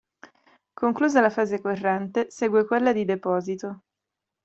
[0.73, 3.81] Conclusa la fase "corrente", segue quella di deposito.